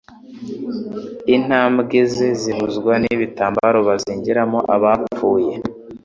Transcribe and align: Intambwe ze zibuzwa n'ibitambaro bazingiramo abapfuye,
Intambwe 1.35 1.99
ze 2.13 2.29
zibuzwa 2.41 2.93
n'ibitambaro 3.01 3.79
bazingiramo 3.87 4.59
abapfuye, 4.75 5.53